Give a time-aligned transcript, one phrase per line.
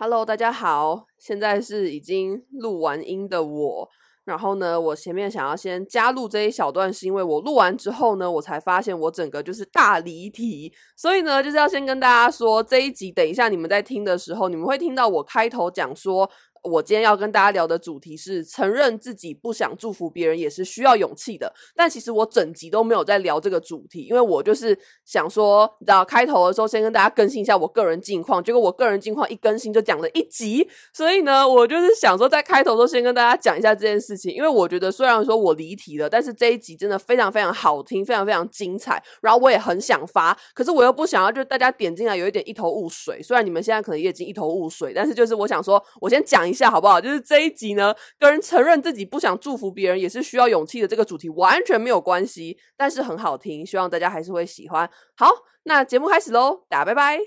[0.00, 3.88] Hello，大家好，现在是已经录完音的我。
[4.24, 10.72] 然后呢，我前面想要先加入这一小段，是因为我录完之后呢，我才发现我整个就是大离题。
[10.96, 16.30] 所以呢，就是要先跟大家说，这一集等一下你们在听的时候，你们会听到我开头讲说。
[16.62, 21.52] 我今天要跟大家聊的主题是承认自己不想祝福别人也是需要勇气的。
[21.74, 47.00] 但其实我整集都没有在聊这个主题，因为我就是想说，你知道开头的时候先跟大家更新一下我个人近况，结果我个人近况一更新就讲了一集，所以呢，我就是想说在开头都先跟大家讲一下这件事情，因为我觉得虽然说我离题了，但是这一集真的非常非常好听，非常非常精彩，然后我也很想发，可是我又不想要就是大家点进来有一点一头雾水，虽然你们现在可能也已经一头雾水，但是就是我想说，我先讲一下好不好？
[47.00, 54.88] 就是这一集呢，跟承认自己不想祝福别人也是需要勇气的这个主题完全没有关系，但是很好听，希望大家还是会喜欢。
[55.16, 55.30] 好，
[55.64, 57.18] 那节目开始喽，大家拜拜。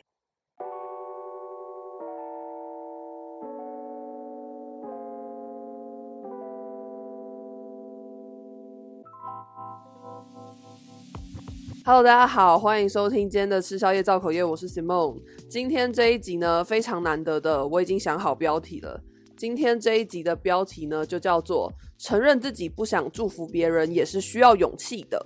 [11.84, 15.20] Hello，大家好，欢迎收听今天的吃宵夜造口业，我是 Simon。
[15.50, 19.02] 今天这一集呢，非常难得的，我已经想好标题了。
[19.42, 25.20] 今天这一集的标题呢，就叫做“承认自己不想祝福别人也是需要勇气的”，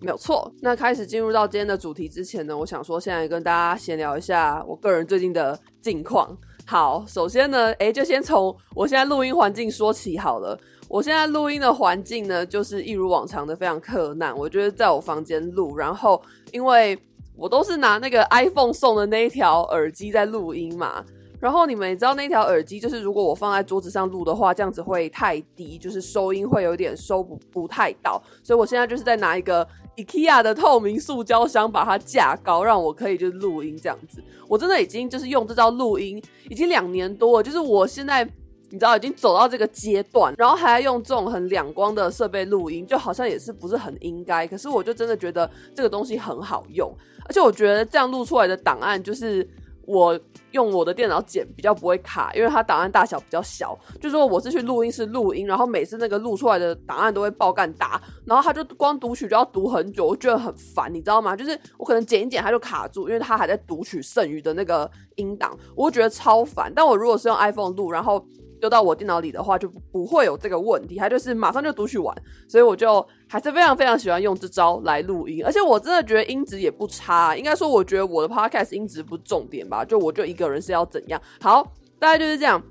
[0.00, 0.50] 没有错。
[0.62, 6.34] 那开始进入到今天的主题之前呢，我想说，现在跟大家闲聊一下我个人最近的近况。
[6.64, 10.58] 好，首先呢，诶，就先从我现在录音环境说起好了。
[10.88, 14.34] 我现在录音的环境呢，就是一如往常的非常克难。
[14.34, 16.18] 我觉得在我房间录，然后
[16.52, 16.98] 因为
[17.36, 21.04] 我都是拿那个 iPhone 送的那一条耳机在录音嘛。
[21.40, 28.20] 然后你们也知道那条耳机，就是如果我放在桌子上录的话，这样子会太低，就是收音会有点收不不太到。
[28.42, 29.66] 所以我现在就是在拿一个
[29.96, 34.20] IKEA 的透明塑胶箱，把它架高，让我可以就是录音这样子。
[34.48, 38.24] 我真的已经就是用这招录音已经两年多了，就是我现在
[38.70, 44.44] 你知道已经走到这个阶段，然后还要用这种很两光的设备录音，就好像也是不是很应该。
[44.44, 46.92] 可是我就真的觉得这个东西很好用，
[47.28, 49.48] 而且我觉得这样录出来的档案就是。
[49.88, 53.76] 我用我的电脑剪比较不会卡，因为它档案大小比较小。
[53.98, 61.34] 就说我是去录音室录音，然后每次那个录出来的档案都会爆干大，然后它就光读取就要读很久，我觉得很烦，你知道吗？
[61.34, 66.70] 就是我可能剪一剪它就卡住，因为它还在读取剩余的那个音档，我觉得超烦。
[66.74, 68.22] 但我如果是用 iPhone 录，然后
[68.60, 72.14] 丢到我电脑里的话，就不会有这个问题，它就是马上就读取完，
[72.46, 77.36] 所以我就还是非常非常喜欢用这招来录音，而且我真的觉得音质也不差。
[77.36, 79.84] 应该说，我觉得我的 Podcast 音质不重点吧？
[79.84, 81.20] 就我就一个人是要怎样？
[81.40, 81.62] 好，
[81.98, 82.62] 大概就是这样。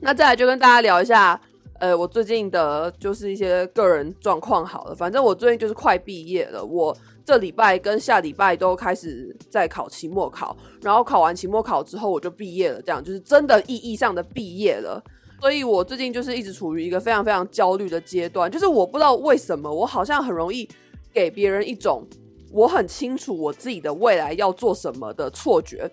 [0.00, 1.38] 那再来就跟大家聊一下，
[1.80, 4.94] 呃，我最近的就是一些个人状况好了。
[4.94, 15.02] 反正我最近就是快毕业了，我这礼拜跟下礼拜都开始在考期末考，然后考完期末考之后我就毕业了，这样就是真的意义上的毕业了。
[15.40, 20.68] 所以我最近就是一直处于一个非常非常焦虑的阶段，就是我不知道为什么我好像很容易
[21.12, 22.06] 给别人一种
[22.52, 25.90] 我很清楚我自己的未来要做什么的错觉，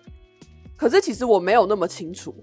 [0.75, 2.33] 可是其实我没有那么清楚，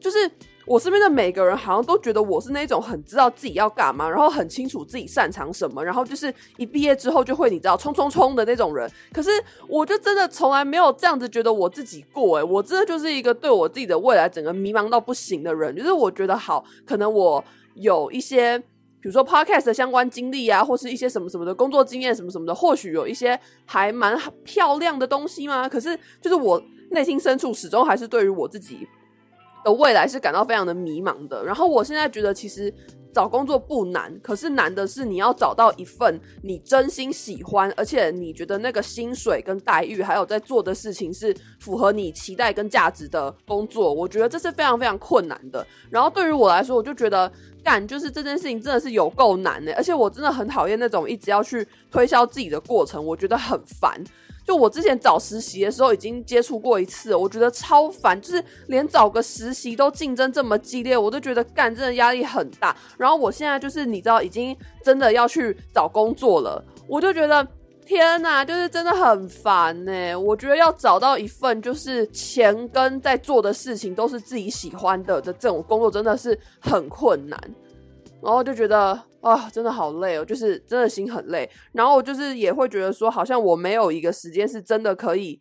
[0.00, 0.30] 就是。
[0.64, 8.90] 我身边的每个人好像都觉得我是那种很知道自己要干嘛，然后很清楚自己擅长什么，然后就是一毕业之后就会你知道冲冲冲的那种人。
[9.12, 9.30] 可是
[9.68, 15.74] 我就真的从来没有这样子觉得我自己过，诶，我真的就是一个对我自己的未来整个迷茫到不行的人。
[15.76, 17.44] 就是我觉得好，可能我
[17.74, 18.56] 有一些，
[19.00, 25.68] 比如说 podcast 的相关经历啊，或是一些什么什么的工作经验什么什么的，或许有一些还蛮漂亮的东西吗？
[25.68, 28.86] 可是就是我内心深处始终还是对于我自己。
[29.64, 32.72] 的未来是感到非常的迷茫的，然后我现在觉得其实
[33.14, 45.66] 找工作不难，可是难的是你要找到一份你真心喜欢，而且你觉得那个薪水跟待遇，还有在做的事情是符合你期待跟价值的工作，我觉得这是非常非常困难的。
[45.90, 47.30] 然后对于我来说，我就觉得
[47.62, 54.02] 干就是这件事情真的是有够难的，而且我真的很讨厌那种一直要去推销自己的过程，我觉得很烦。
[54.44, 62.76] 就我之前找实习的时候已经接触过一次，我觉得超烦，就是连找个实习都竞争这么激烈，我都觉得干真的压力很大。
[62.98, 67.46] 然后我现在就是你知道，已经真的要去找工作了，我就觉得
[67.84, 70.14] 天呐，就是真的很烦呢。
[70.16, 77.38] 我觉得要找到一份就是钱跟在做的事情都是自己喜欢的的这种工作，真的是很困难。
[78.22, 81.48] 然后就觉得啊，真的好累哦，就是真的心很累。
[81.72, 85.40] 然后就是也会觉得说，好像我没有一个时间是真的可以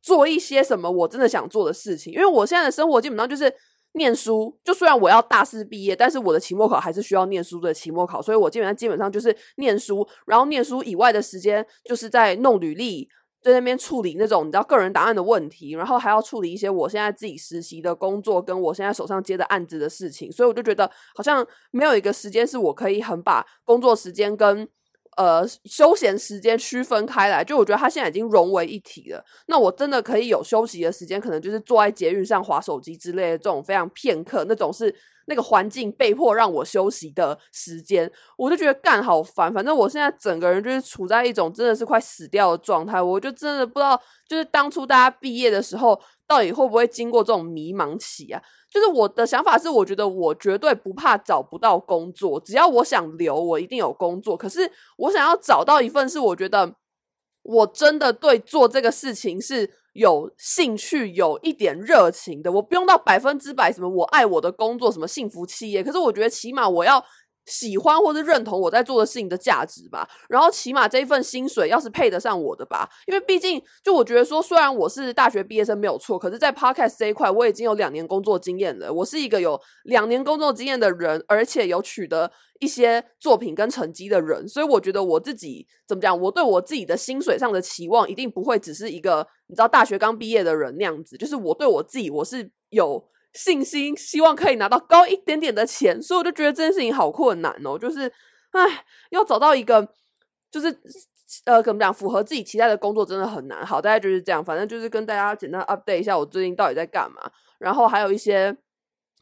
[0.00, 2.12] 做一些什么我真的想做的事情。
[2.12, 3.52] 因为我现在的生活基本上就是
[3.94, 13.08] 念书，就虽然我要大四毕业，但是我的期末考还是需要念书的期末考，所以我基本上基本上就是念书，然后念书以外的时间就是在弄履历。
[13.44, 24.68] 在那边处理那种你知道个人档案的问题，然后还要处理一些我现在自己实习的工作跟我现在手上接的案子的事情，所以我就觉得好像没有一个时间是我可以很把工作时间跟
[25.16, 27.44] 呃休闲时间区分开来。
[27.44, 29.24] 就我觉得它现在已经融为一体了。
[29.46, 34.94] 那我真的可以有休息的时间，可能就是坐在捷运上滑手机之类的这种非常片刻那种是。
[35.26, 39.54] 那个环境被迫让我休息的时间，我就觉得干好烦。
[39.54, 43.00] 反正我现在整个人就是处在一种真的是快死掉的状态。
[43.00, 43.96] 我就真的不知道，
[44.28, 48.42] 就是当初大家毕业的时候，到底会不会经过这种迷茫期啊？
[48.72, 54.36] 就是我的想法是，我觉得我绝对不怕找不到工作，只要我想留，我一定有工作。
[54.36, 56.74] 可是我想要找到一份，是我觉得
[57.42, 59.82] 我真的对做这个事情是。
[59.94, 65.84] 有兴趣、有一点热情的，我不用到百分之百什么，我爱我的工作，什么幸福企业。
[65.84, 67.04] 可是我觉得起码我要
[67.46, 70.08] 喜欢或是认同我在做的事情的价值吧。
[70.28, 72.88] 然后起码这一份薪水要是配得上我的吧。
[73.06, 78.92] 因为毕竟，就我觉得说，虽然我是大学毕业生没有错，可是在 Podcast 这一块，我已经有两年工作经验了。
[78.92, 82.30] 我是一个有两年工作经验的人，而且有取得。
[82.60, 98.12] 一些作品跟成绩的人，所以我觉得我自己怎么讲，我对我自己的薪水上的期望一定不会只是一个你知道大学刚毕业的人那样子，就是我对我自己我是有信心，希望可以拿到高一点点的钱，所以我就觉得这件事情好困难哦，就是
[98.52, 99.86] 唉，要找到一个
[100.50, 100.68] 就是
[101.46, 103.64] 呃怎么讲符合自己期待的工作真的很难。
[103.64, 108.56] 好，大概就是这样，反正就是跟大家简单 update 一下我最近到底在干嘛，然后还有一些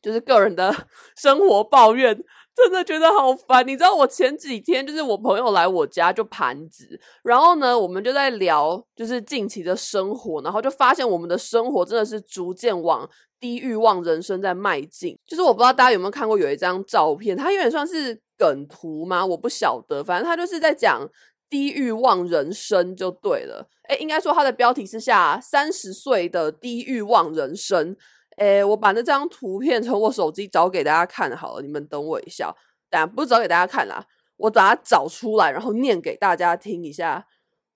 [0.02, 0.74] 就是个人的
[1.16, 2.24] 生活抱怨。
[2.54, 13.08] 真的觉得好烦，你知道我前几天就是我朋友来我家就盘子，然后呢，我们就在聊就是近期的生活，然后就发现我们的生活真的是逐渐往
[13.38, 15.18] 低欲望人生在迈进。
[15.26, 19.24] 就是我不知道大家有没有看过有一张照片，它有点算是梗图吗？
[19.24, 21.08] 我不晓得，反正它就是在讲
[21.48, 23.66] 低欲望人生就对了。
[23.88, 27.96] 诶，应该说它的标题是下三十岁的低欲望人生。
[28.40, 32.50] 诶，我把那张图片从我手机找给大家看好了，你们等我一下。
[32.88, 34.02] 当然不是找给大家看啦，
[34.36, 37.26] 我把它找出来，然后念给大家听一下。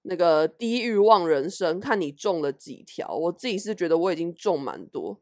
[0.06, 3.14] 那个低欲望人生，看你中了几条？
[3.14, 5.20] 我自己是觉得我已经中蛮多。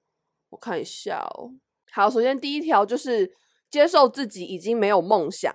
[0.51, 1.51] 我看一下哦。
[1.93, 3.33] 好，首先第一条就是
[3.69, 5.53] 接受自己已经没有梦想。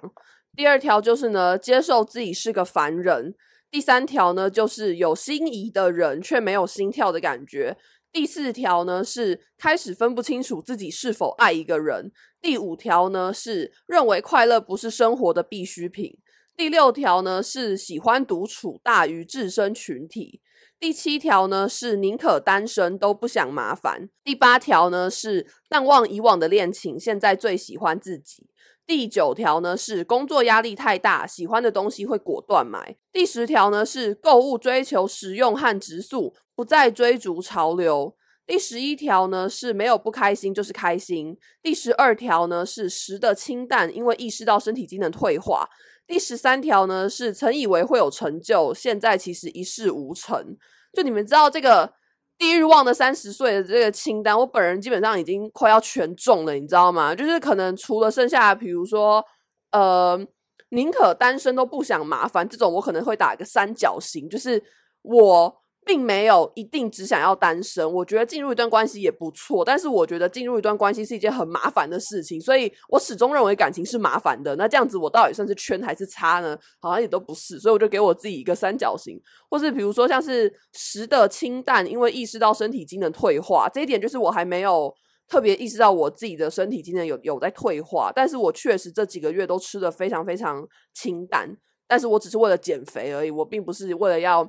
[0.56, 3.36] 第二条就是呢，接受自己是个凡人。
[3.69, 7.78] 第三条呢，就是有心仪的人却没有心跳的感觉。
[8.12, 12.12] 第四条呢，是开始分不清楚自己是否爱一个人。
[12.42, 16.18] 第五条呢，是认为快乐不是生活的必需品。
[16.56, 20.42] 第六条呢，是喜欢独处大于置身群体。
[20.80, 24.09] 第七条呢，是宁可单身都不想麻烦。
[24.24, 28.48] 第八条呢，是淡忘以往的恋情，现在最喜欢自己。
[28.86, 32.95] 第九条呢，是工作压力太大，喜欢的东西会果断买。
[33.12, 38.15] 第十条呢，是购物追求实用和质素，不再追逐潮流。
[38.45, 41.38] 第十一条呢，是没有不开心就是开心。
[41.62, 45.69] 第十二条呢，是食的清淡，因为意识到身体机能退化。
[46.07, 50.57] 第十三条呢，是曾以为会有成就，现在其实一事无成。
[50.92, 51.94] 就你们知道这个。
[52.39, 57.15] 地狱望的三十岁的这个清单，我本人基本上已经快要全中了，你知道吗？
[57.15, 59.25] 就是可能除了剩下，比如说，
[59.71, 60.24] 呃，
[60.69, 64.63] 宁可单身都不想麻烦这种，我可能会打一个三角形，就是
[65.01, 65.62] 我。
[65.88, 74.54] 并没有一定只想要单身，我觉得进入一段关系也不错，但是我觉得进入一段关系是一件很麻烦的事情，所以我始终认为感情是麻烦的。
[74.57, 76.59] 那这样子我到底算是圈还是叉呢？
[76.81, 79.18] 好像也都不是，所以我就给我自己一个三角形，
[79.50, 84.94] 或是比如说像是食的清淡，因为意识到身体机能退化，这一点就是我还没有
[85.30, 91.57] 特别意识到我自己的身体机能有有在退化，但是我确实这几个月都吃的非常非常清淡，
[91.88, 94.45] 但是我只是为了减肥而已，我并不是为了要。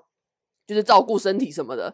[0.68, 1.92] 就是照顾身体什么的，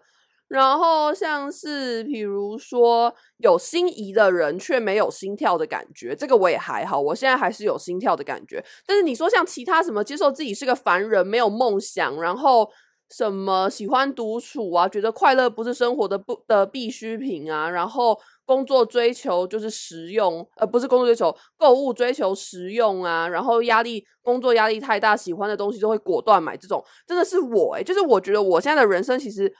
[0.48, 8.62] 然后像是比如说有心仪的人却没有心跳的感觉，这个我也还好，我现在还是有心跳的感觉。
[8.84, 12.68] 但是你说像其他什么接受自己是个凡人，没有梦想，然后
[13.08, 18.18] 什么喜欢独处啊，觉得快乐不是生活的不的必需品啊，然后。
[18.46, 23.26] 工作追求就是实用，呃，不是工作追求，购物追求实用啊。
[23.28, 26.56] 然后压力，工作压力太大，喜欢的东西就会果断买。
[26.56, 29.52] 这种真的是我诶、就是我觉得我现在的人生其实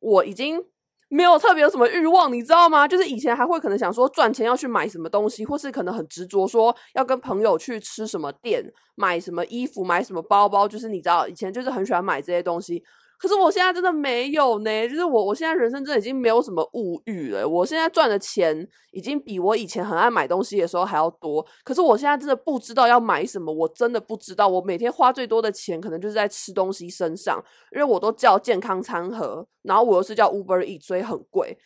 [0.00, 0.60] 我已经
[1.08, 2.88] 没有特别有什么欲望，你知道吗？
[2.88, 10.66] 就是以前还会可能想说赚钱要去买什么东西，或是可能很执着说要跟朋友去吃什么店，买什么衣服，买什么包包。
[10.66, 12.82] 就是你知道以前就是很喜欢买这些东西。
[13.22, 17.48] 可是我现在真的没有呢，就是我我现在人生真的已经没有什么物欲了。
[17.48, 21.46] 我现在赚的钱已经比我以前很爱买东西的时候还要多。
[21.62, 24.48] 可是我现在真的不知道要买什么，我真的不知道。
[24.48, 31.56] 我每天花最多的钱可能就是在吃东西身上，因为我都叫健康餐盒，然后我又是叫 Uber Eat，所以很贵。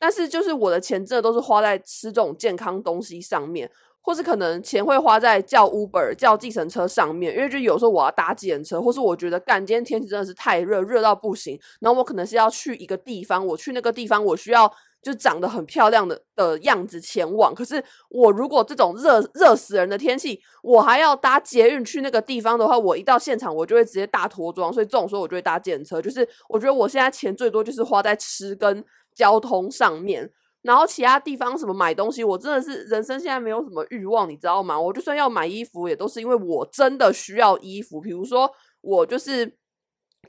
[0.00, 3.70] 但是就是我的钱真的都是花在吃这种健康东西上面。
[4.04, 14.70] 或是可能钱会花在叫 Uber 叫计程车上面，因为就有时候我要搭计程车，或是我觉得干今天天气真的是太热，热到不行，然后我可能是要去一个地方，我去那个地方我需要
[15.02, 17.54] 就长得很漂亮的的样子前往。
[17.54, 26.02] 可是我如果这种热热死人的天气，我还要搭捷运去那个地方的话，我一到现场我就会直接大脱妆，所以这种时候我就会搭计程车。
[26.02, 28.84] 就是我觉得我现在钱最多就是花在吃跟
[29.14, 30.30] 交通上面。
[30.64, 34.80] 然后其他地方什么买东西，我真的是人生现在没有什么欲望，你知道吗？
[34.80, 38.00] 我就算要买衣服，也都是因为我真的需要衣服。
[38.00, 39.58] 比如说，我就是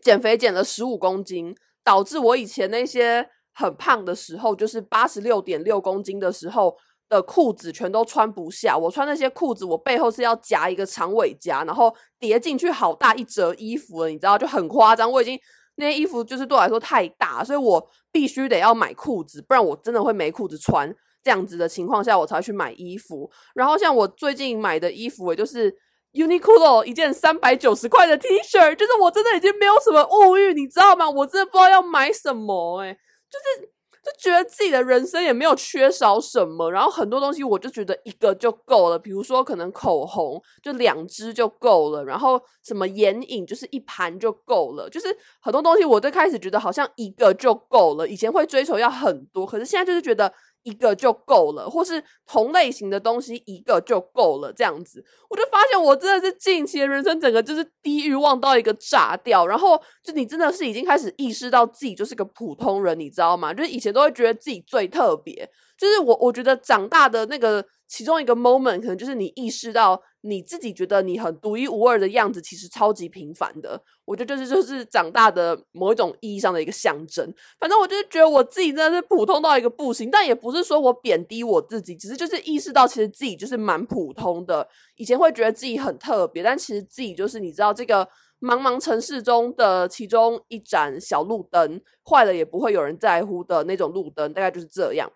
[0.02, 6.76] 减肥减了十五公斤，导致我以前那些很胖的时候，就是八十六点六公斤的时候
[7.08, 8.78] 的裤子全都穿不下。
[8.78, 15.10] 我穿那些裤子，我背后是要夹一个长尾夹，然后叠进去好大一折衣服了，你知道，就很夸张。
[15.10, 15.40] 我已经。
[15.76, 20.94] 那些衣服就是对我来说太大，所以我必须得要买裤子，不然我真的会没裤子穿。
[21.24, 23.30] 这样子的情况下，我才去买衣服。
[23.56, 25.74] 然后像我最近买的衣服，也就是
[26.14, 31.10] Uniqlo 一件三百九十块的 T 恤，就是我真的已经没有什么物欲，你知道吗？
[31.10, 32.98] 我真的不知道要买什么，诶，
[33.30, 33.72] 就是。
[34.06, 45.08] 就觉得自己的人生也没有缺少什么，然后很多东西我就觉得一个就够了，比如说可能口红就两支就够了，然后什么眼影就是一盘就够了，就是
[45.42, 50.32] 很多东西我都开始觉得好像一个就够了，以前会追求要很多，可是现在就是觉得。
[50.66, 63.54] 一个就够了，或是同类型的东西一个就够了，这样子，我就发现我真的是近期的人生整个就是低欲望到一个炸掉，然后就你真的是已经开始意识到自己就是个普通人，你知道吗？
[63.54, 67.66] 就是以前都会觉得自己最特别，就是我我觉得长大的那个。
[67.88, 73.80] 其中一个 moment 可能就是你意识到你自己觉得你很独一无二的样子，其实超级平凡的。
[74.06, 77.32] 我觉得就是就是长大的某一种意义上的一个象征。
[77.60, 84.68] 反正我就是觉得我自己真的是普通到一个不行，但也不是说我贬低我自己，只是就是意识到其实自己就是蛮普通的。
[84.96, 88.04] 以前会觉得自己很特别，但其实自己就是你知道这个
[88.42, 95.08] 茫茫城市中的其中一盏小路灯，坏了也不会有人在乎的那种路灯，大概就是这样。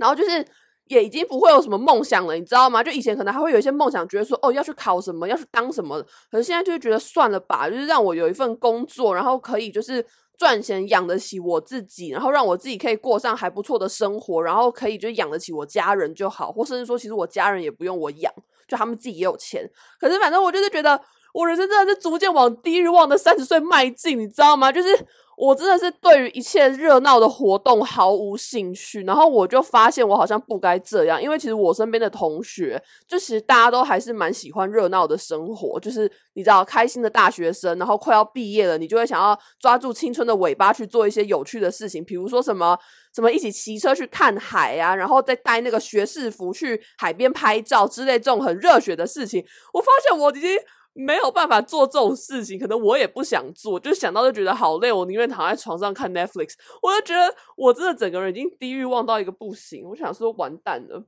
[0.00, 0.44] 然后就是。
[0.90, 2.82] 也已经不会有什么梦想了，你知道吗？
[2.82, 6.04] 就以前可能还会有一些梦想，觉得说哦要去考什么，要去当什么。
[6.28, 10.04] 可是现在就是觉得算了吧，就是让我有一份工作，然后可以就是
[10.36, 18.32] 赚钱养得起我自己，然后让我自己可以过上还不错的生活，然后可以就养得起我家人就好，或甚至说其实我家人也不用我养，
[18.66, 19.64] 就他们自己也有钱。
[20.00, 21.00] 可是反正我就是觉得
[21.32, 24.72] 我人生真的是逐渐往低欲望的三十岁迈进，你知道吗？
[24.72, 25.06] 就是。
[25.40, 42.78] 我真的是对于一切热闹的活动毫无兴趣，然后我就发现我好像不该这样，因为其实我身边的同学，就其实大家都还是蛮喜欢热闹的生活，就是你知道开心的大学生，然后快要毕业了，你就会想要抓住青春的尾巴去做一些有趣的事情，比如说什么
[43.14, 49.42] 什么一起骑车去看海啊，然后再带那个学士服去海边拍照之类这种很热血的事情。
[49.72, 50.50] 我发现我已经。
[50.92, 56.54] 没有办法做这种事情，可能我也不想做，就想到就觉得好累，我宁愿躺在床上看 Netflix。
[56.82, 61.04] 我就觉得我真的整个人已经低欲望到一个不行，我想说完蛋了，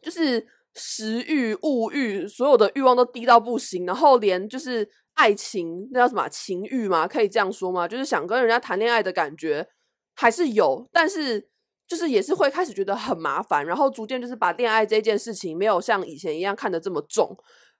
[0.00, 7.06] 就是食欲、物欲，所有的欲望都低到不行，然后连就是爱情，那叫什么情欲吗？
[7.06, 7.86] 可以这样说吗？
[7.86, 9.68] 就是想跟人家谈恋爱的感觉
[10.16, 11.46] 还是有，但是
[11.86, 17.36] 就是也是会开始觉得很麻烦，然后逐渐就是把恋爱这件事情没有像以前一样看得这么重。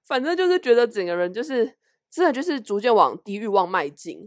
[0.07, 1.73] 反正就是觉得整个人就是
[2.11, 4.19] 真的就是逐渐往低欲望迈进，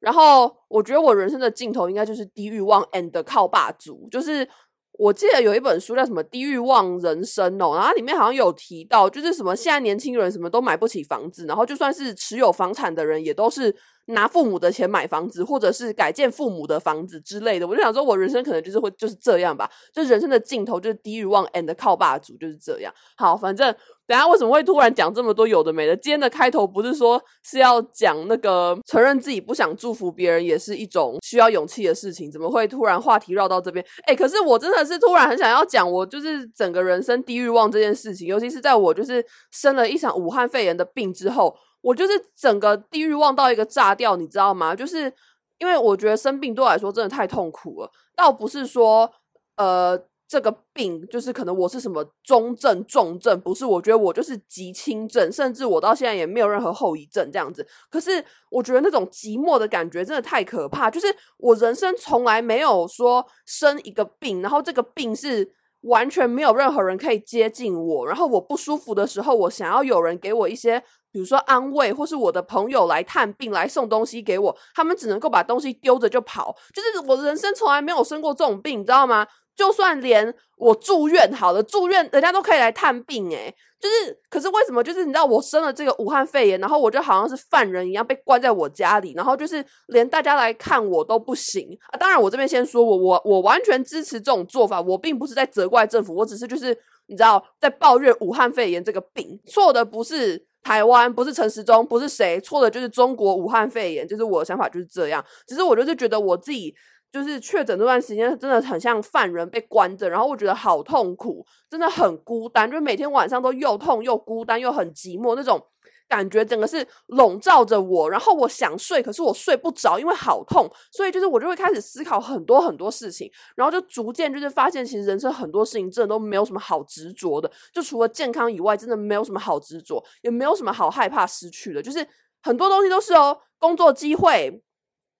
[0.00, 4.48] 然后我觉得我人生的尽头应该就是低欲望 and 靠霸主，就是
[4.92, 13.74] 我记得有一本书叫什么《低欲望人生》哦，然后里面好像有提到，就是什么现在年轻人什么都买不起房子，然后就算是持有房产的人也都是
[14.08, 17.66] 拿父母的钱买房子，或者是改建父母的房子之类的。
[17.66, 22.92] 我就想说，我人生可能就是会就是这样吧，就人生的尽头就是低欲望 and 靠爸主就是这样。
[23.16, 23.74] 好，反正。
[24.08, 25.94] 等下为什么会突然讲这么多有的没的？
[25.94, 32.32] 今天的开头不是说是要讲那个承认自己不想祝福别人也是一种需要勇气的事情？
[32.32, 33.84] 怎么会突然话题绕到这边？
[34.06, 44.74] 哎，可是我真的是突然很想要讲我就是整个人生低欲望这件事情，尤其是在我就是生了一场武汉肺炎的病之后，我就是整个低欲望到一个炸掉，你知道吗？
[44.74, 45.12] 就是
[45.58, 49.10] 因为我觉得生病对我来说真的太痛苦了，倒不是说
[49.56, 50.06] 呃。
[50.30, 53.64] 这个病就是可能我是什么中症、重症，不是？
[53.64, 57.66] 我觉得我就是极轻症，甚至我到现在也没有任何后遗症这样子。
[57.90, 61.06] 可是我觉得那种寂寞的感觉真的太可怕，就是
[61.38, 65.50] 我人生从来没有说生一个病，然后这个病是
[65.82, 70.80] 完全没有任何人可以接近我，然后我不舒服的时候，我想要有人给我一些，
[71.12, 79.26] 比如说安慰，或是我的朋友来探病来送东西给我，他们只能够把东西丢着就跑，就是我人生从来没有生过这种病，你知道吗？
[79.56, 84.82] 就算连我住院好了，住院人家都可以来探病诶，就是，可是为什么？
[84.82, 91.96] 就是你知道我生了这个武汉肺炎，然后我就好像是犯人一样被关在我家里，然后就是连大家来看我都不行啊！
[91.96, 106.74] 当然，我这边先说我我我完全支持这种做法，我并不是在责怪政府，我只是就是你知道在抱怨武汉肺炎这个病，错的不是台湾，不是陈时中，不是谁，错的就是中国武汉肺炎，就是我的想法就是这样，只是我就是觉得我自己。
[107.10, 115.58] 就是确诊那段时间，真的很像犯人被关着，然后我觉得好痛苦，真的很孤单，就每天晚上都又痛又孤单又很寂寞那种
[116.06, 118.10] 感觉，整个是笼罩着我。
[118.10, 132.06] 然后我想睡，可是我睡不着，因为好痛，所以就是我就会开始思考很多很多事情，然后就逐渐就是发现，其实人生很多事情真的都没有什么好执着的，就除了健康以外，真的没有什么好执着，也没有什么好害怕失去的，就是
[132.42, 134.62] 很多东西都是哦，工作机会。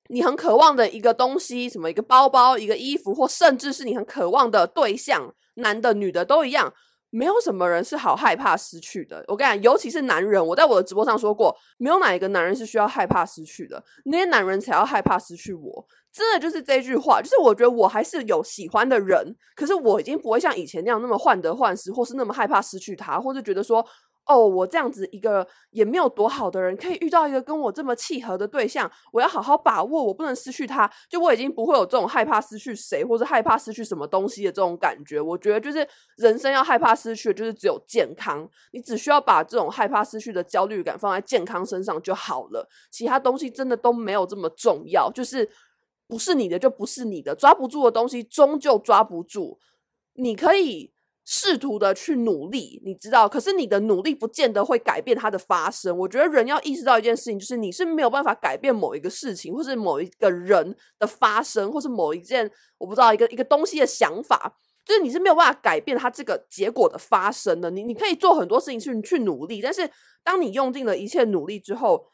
[0.08, 6.72] 你很渴望的一个东西，什么一个包包、一个衣服，或甚至是你很渴望的对象，男的、女的都一样，
[7.10, 9.22] 没有什么人是好害怕失去的。
[9.28, 15.86] 我跟你讲，尤其是男人，我在我的直播上说过，没有哪一个男人是需要害怕失去的，那些男人才要害怕失去我。
[16.10, 23.84] 真的就是这句话，就是我觉得我还是有喜欢的人，可是我已经不会像以前那样那么患得患失，或是那么害怕失去他，或是觉得说。
[24.28, 30.88] 哦，我这样子一个也没有多好的人，可以遇到一个跟我这么契合的对象，我要好好把握，我不能失去他。
[31.08, 35.18] 就我已经不会有这种害怕失去谁，或者害怕失去什么东西的这种感觉。
[35.18, 38.46] 我觉得就是人生要害怕失去的，就是只有健康。
[38.72, 45.10] 你只需要把这种害怕失去的焦虑感放在健康身上就好了，其他东西真的都没有这么重要。
[45.10, 45.48] 就是
[46.06, 49.58] 不是你的就不是你的，抓不住的东西终究抓不住。
[50.12, 50.92] 你可以。
[51.30, 55.94] 试图的去努力，你知道，可是你的努力不见得会改变它的发生。
[55.98, 64.56] 我觉得人要意识到一件事情，就是你是没有办法改变某一个事情，或是某一个人的发生，或是某一件我不知道一个一个东西的想法，
[64.86, 67.70] 就是你是没有办法改变它这个结果的发生的。
[67.70, 69.90] 你你可以做很多事情去去努力，但是
[70.24, 72.06] 当你用尽了一切努力之后，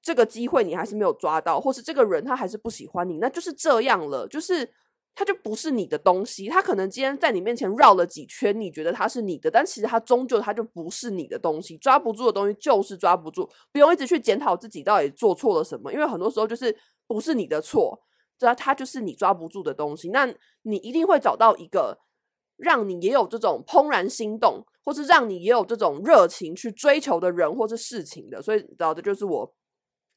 [0.00, 4.70] 这个机会你还是没有抓到，或是这个人他还是不喜欢你，那就是这样了，就是。
[5.16, 11.78] 它就不是你的东西，它可能今天在你面前绕了几圈，你觉得它是你的，但其实它终究它就不是你的东西。
[11.78, 17.96] 抓不住的东西就是抓不住，不用一直去检讨自己到底做错了什么，因为很多时候就是不是你的错，
[18.38, 20.10] 知道它就是你抓不住的东西。
[20.10, 20.26] 那
[20.62, 21.96] 你一定会找到一个
[22.56, 28.42] 让你也有这种怦然心动，或是让你也有这种热情去追求的人或是事情的。
[28.42, 29.54] 所以，找的就是我。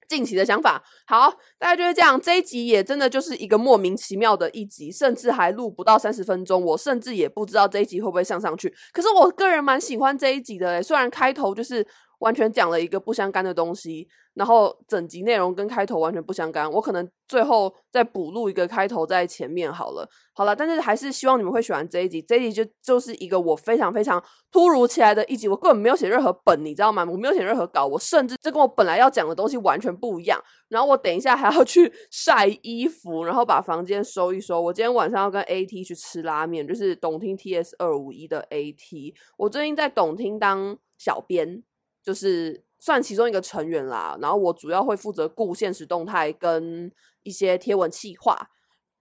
[0.08, 2.20] 近期的想法，好，大家就是这样。
[2.20, 8.74] 这一集也真的就是一个莫名其妙的一集，甚至还录不到三十分钟，我甚至也不知道这一集会不会上上去。
[8.92, 11.86] 可是我个人蛮喜欢这一集的，虽然开头就是。
[12.20, 16.70] 完全讲了一个不相干的东西，然后整集内容跟开头完全不相干。
[16.72, 20.56] 我可能最后再补录一个开头在前面好了，好了。
[20.56, 22.22] 但是还是希望你们会喜欢这一集。
[22.22, 27.06] 这一集就就是一个我非常非常突如其来的一集，我根本没有写任何本，你知道吗？
[27.06, 30.42] 我没有写任何稿，我甚至这跟我本来要讲的东西完全不一样。
[30.70, 34.60] 然后我等一下还要去晒衣服，然后把房间收一收。
[34.62, 39.14] 我今天晚上要跟 AT 去吃拉面，就是懂听 TS 二五一的 AT。
[39.38, 41.64] 我最近在懂听当小编。
[42.04, 46.92] 就是算其中一个成员啦，然后我主要会负责顾现实动态跟
[47.24, 48.50] 一些贴文企划，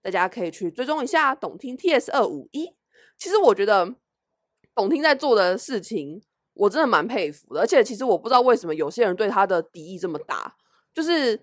[0.01, 2.75] 大家可以去追踪一下懂听 TS 二五一。
[3.17, 3.95] 其实我觉得
[4.75, 6.21] 懂听在做的事情，
[6.53, 10.55] 我真的蛮佩服的，而且其实我不知道为什么有些人对他的敌意这么大。
[10.93, 11.39] 就是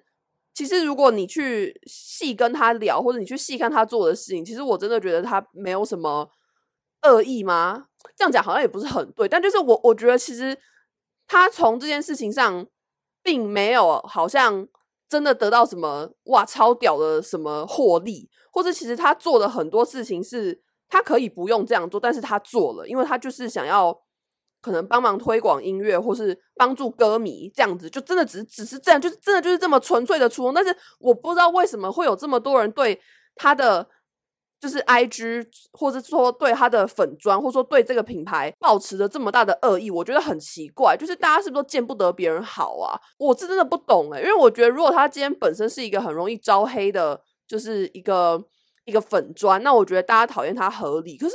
[0.52, 6.28] 其实如果你去细跟他聊，或者你去细看他做的事情，其实我真的觉得他没有什么
[7.02, 7.86] 恶意吗？
[8.16, 10.58] 这样讲好像也不是很对，但就是我我觉得其实。
[11.26, 12.66] 他从这件事情上，
[13.22, 14.66] 并没有好像
[15.08, 23.98] 真的得到什么哇超屌的什么获利，或者其实他做的很多事情是他可以不用这样做，但是他做了，因为他就是想要
[24.60, 30.54] 可能帮忙推广音乐，或是帮助歌迷这样子，就真的只只是这样，就是真的就是这么纯粹的初衷。
[30.54, 33.00] 但是我不知道为什么会有这么多人对
[33.34, 33.88] 他的。
[34.64, 40.96] 就是 I G，或者说对他的粉砖，或者说对这个品牌保持着这么大的恶意，我觉得很奇怪。
[40.96, 42.98] 就是大家是不是都见不得别人好啊？
[43.18, 48.42] 我是真的不懂诶，因为我觉得如果他今天本身是一个很容易招黑的，就是一个
[48.86, 51.18] 一个粉砖，那我觉得大家讨厌他合理。
[51.18, 51.34] 可是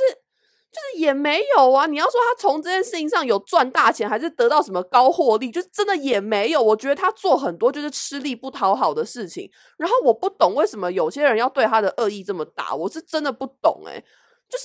[0.72, 1.86] 就是也没有啊。
[1.86, 6.62] 你要说他从这件事情上有赚大钱，还是得到什么高获利，就是真的也没有。
[6.62, 9.50] 我觉得他做很多就是吃力不讨好的事情。
[9.76, 14.04] 然后我不懂为什么有些人要对他的恶意这么大，我是真的不懂诶，
[14.48, 14.64] 就是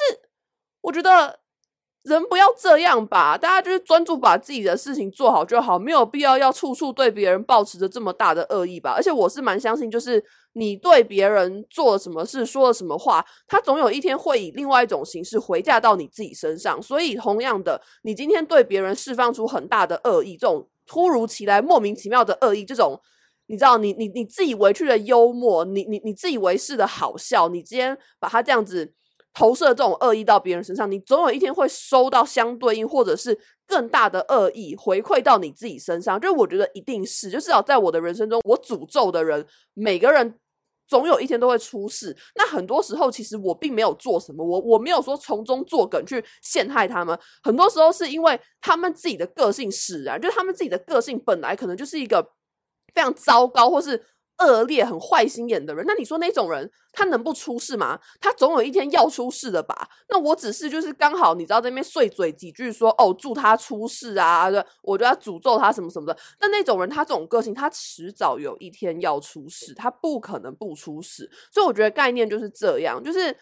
[0.81, 1.39] 我觉得。
[2.05, 8.93] 人不要这样吧，大家就是专注把自己的事情做好就好，没有必要要处处对别人抱持着这么大的恶意吧。
[8.95, 10.23] 而且我是蛮相信，就是
[10.57, 16.81] 你对别人做了什么事，说了什么话，他总有一天会以另外一种形式回嫁到你自己身上。
[16.81, 22.99] 所以，同样的，你今天对别人释放出很大的恶意，这种突如其来、莫名其妙的恶意，这种
[23.47, 28.93] 你知道，你你你自以为去的幽默，你你你自以为是的好笑，你今天把他这样子。
[29.37, 33.37] 投射这种恶意到别人身上，你总有一天会收到相对应或者是
[33.67, 36.17] 更大的恶意回馈到你自己身上。
[36.17, 40.35] 就是我觉得一定是，就至少在我的人生中，我诅咒的人，每个人
[40.87, 42.15] 总有一天都会出事。
[42.35, 47.17] 那很多时候，其实我并没有做什么，我我没有说从中作梗去陷害他们。
[47.43, 52.23] 很多时候是因为他们自己的个性使然，就他们自己的个性本来可能就是一个
[52.93, 54.05] 非常糟糕，或是。
[54.39, 57.99] 恶劣、很坏心眼的人，那你说那种人他能不出事吗？
[58.19, 59.87] 他总有一天要出事的吧？
[60.09, 64.49] 那我只是就是刚好你知道在那边碎嘴几句说哦，祝他出事啊，
[64.81, 66.17] 我就要诅咒他什么什么的。
[66.39, 71.29] 但那种人他这种个性，他迟早有一天要出事，他不可能不出事。
[71.51, 73.35] 所以我觉得概念就是这样，就是。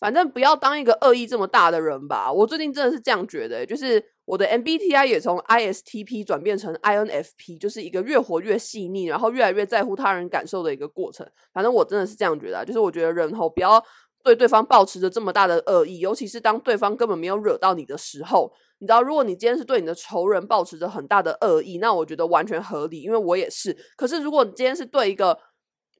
[0.00, 2.32] 反正不要当一个恶意这么大的人吧。
[2.32, 11.28] 我最近真的是这样觉得，就是我的 MBTI 也从 ISTP 转变成 INFP，就是一个越活越细腻，然后越来越在乎他人感受的一个过程。
[11.52, 13.82] 反正我真的是这样觉得，就是我觉得人吼不要
[14.22, 18.52] 对对方抱持着这么大的恶意，尤其是当对方根本没有惹到你的时候。
[18.78, 23.76] 你知道，如果你今天是对你的仇人抱持着很大的恶意，那我觉得完全合理，因为我也是。
[23.96, 25.36] 可是如果你今天是对一个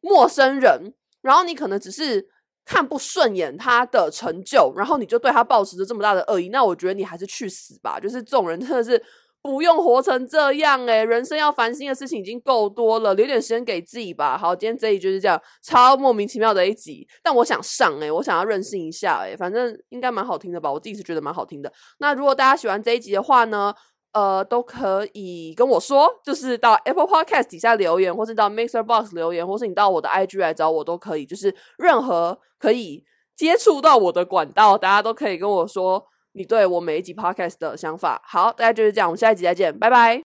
[0.03, 2.29] 陌生人，然后你可能只是。
[2.71, 7.99] 看不顺眼他的成就，然后你就对他抱持着这么大的恶意，那我觉得你还是去死吧！
[7.99, 9.03] 就是这种人真的是
[9.43, 14.39] 不用活成这样诶，人生要烦心的事情已经够多了，留点时间给自己吧。
[14.39, 20.71] 好，今天这一集就是这样，超莫名其妙的一集，但我想上诶，我想要任性一下诶，反正应该蛮好听的吧？
[20.71, 21.73] 我自己是觉得蛮好听的。
[21.99, 23.75] 那如果大家喜欢这一集的话呢？
[24.13, 33.05] 呃，都可以跟我说，就是到 Apple Podcast 底下留言，或是到 Mixer Box 留言，或是你到我的 IG 来找我都可以，就是任何可以
[33.37, 38.21] 接触到我的管道，大家都可以跟我说你对我每一集 Podcast 的想法。
[38.27, 40.19] 好，大家就是这样，我们下一集再见，拜拜。